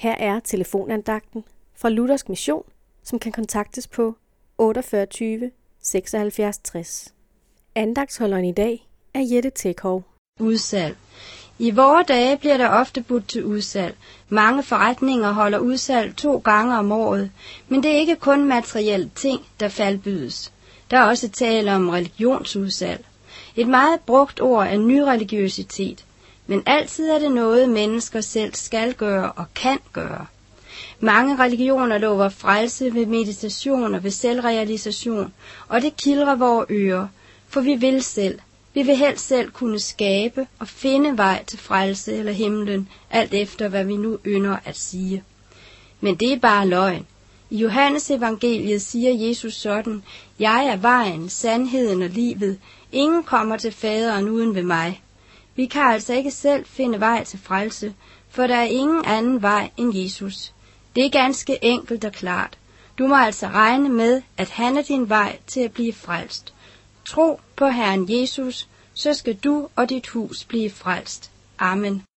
Her 0.00 0.14
er 0.18 0.40
telefonandagten 0.40 1.44
fra 1.74 1.88
Luthersk 1.88 2.28
Mission, 2.28 2.62
som 3.04 3.18
kan 3.18 3.32
kontaktes 3.32 3.86
på 3.86 4.16
48 4.58 5.50
76 5.82 6.58
60. 6.58 7.14
Andagtsholderen 7.74 8.44
i 8.44 8.52
dag 8.52 8.88
er 9.14 9.20
Jette 9.20 9.50
Tekhov. 9.54 10.04
Udsalg. 10.38 10.96
I 11.58 11.70
vore 11.70 12.02
dage 12.02 12.36
bliver 12.36 12.56
der 12.56 12.68
ofte 12.68 13.02
budt 13.02 13.28
til 13.28 13.44
udsalg. 13.44 13.96
Mange 14.28 14.62
forretninger 14.62 15.32
holder 15.32 15.58
udsalg 15.58 16.16
to 16.16 16.38
gange 16.38 16.78
om 16.78 16.92
året, 16.92 17.30
men 17.68 17.82
det 17.82 17.90
er 17.90 17.96
ikke 17.96 18.16
kun 18.16 18.44
materielle 18.44 19.10
ting, 19.14 19.40
der 19.60 19.68
faldbydes. 19.68 20.52
Der 20.90 20.98
er 20.98 21.04
også 21.04 21.28
tale 21.28 21.74
om 21.74 21.88
religionsudsalg. 21.88 23.04
Et 23.56 23.68
meget 23.68 24.00
brugt 24.00 24.40
ord 24.40 24.66
er 24.66 24.78
nyreligiøsitet, 24.78 26.04
men 26.50 26.62
altid 26.66 27.08
er 27.08 27.18
det 27.18 27.32
noget, 27.32 27.68
mennesker 27.68 28.20
selv 28.20 28.54
skal 28.54 28.94
gøre 28.94 29.32
og 29.32 29.44
kan 29.54 29.78
gøre. 29.92 30.26
Mange 31.00 31.38
religioner 31.38 31.98
lover 31.98 32.28
frelse 32.28 32.94
ved 32.94 33.06
meditation 33.06 33.94
og 33.94 34.04
ved 34.04 34.10
selvrealisation, 34.10 35.32
og 35.68 35.82
det 35.82 35.96
kildrer 35.96 36.36
vores 36.36 36.66
ører, 36.70 37.06
for 37.48 37.60
vi 37.60 37.74
vil 37.74 38.02
selv. 38.02 38.38
Vi 38.74 38.82
vil 38.82 38.96
helst 38.96 39.26
selv 39.26 39.50
kunne 39.50 39.78
skabe 39.78 40.46
og 40.58 40.68
finde 40.68 41.18
vej 41.18 41.44
til 41.44 41.58
frelse 41.58 42.16
eller 42.16 42.32
himlen, 42.32 42.88
alt 43.10 43.34
efter 43.34 43.68
hvad 43.68 43.84
vi 43.84 43.96
nu 43.96 44.18
ynder 44.26 44.56
at 44.64 44.76
sige. 44.76 45.24
Men 46.00 46.14
det 46.14 46.32
er 46.32 46.38
bare 46.38 46.68
løgn. 46.68 47.06
I 47.50 47.56
Johannes 47.56 48.10
evangeliet 48.10 48.82
siger 48.82 49.28
Jesus 49.28 49.54
sådan, 49.54 50.02
Jeg 50.38 50.66
er 50.66 50.76
vejen, 50.76 51.28
sandheden 51.28 52.02
og 52.02 52.08
livet. 52.08 52.58
Ingen 52.92 53.22
kommer 53.22 53.56
til 53.56 53.72
faderen 53.72 54.28
uden 54.28 54.54
ved 54.54 54.62
mig. 54.62 55.02
Vi 55.56 55.66
kan 55.66 55.82
altså 55.82 56.12
ikke 56.12 56.30
selv 56.30 56.66
finde 56.66 57.00
vej 57.00 57.24
til 57.24 57.38
frelse, 57.38 57.94
for 58.28 58.46
der 58.46 58.56
er 58.56 58.64
ingen 58.64 59.04
anden 59.04 59.42
vej 59.42 59.70
end 59.76 59.96
Jesus. 59.96 60.52
Det 60.96 61.04
er 61.04 61.10
ganske 61.10 61.64
enkelt 61.64 62.04
og 62.04 62.12
klart. 62.12 62.58
Du 62.98 63.06
må 63.06 63.16
altså 63.16 63.46
regne 63.46 63.88
med, 63.88 64.22
at 64.36 64.50
han 64.50 64.76
er 64.76 64.82
din 64.82 65.08
vej 65.08 65.38
til 65.46 65.60
at 65.60 65.72
blive 65.72 65.92
frelst. 65.92 66.54
Tro 67.04 67.40
på 67.56 67.68
Herren 67.68 68.06
Jesus, 68.08 68.68
så 68.94 69.14
skal 69.14 69.36
du 69.36 69.68
og 69.76 69.88
dit 69.88 70.08
hus 70.08 70.44
blive 70.44 70.70
frelst. 70.70 71.30
Amen. 71.58 72.04